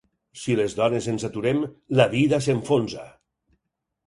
Si 0.43 0.53
les 0.59 0.75
dones 0.79 1.09
ens 1.13 1.25
aturem, 1.29 1.61
la 2.01 2.09
vida 2.15 2.41
s’enfonsa! 2.47 3.07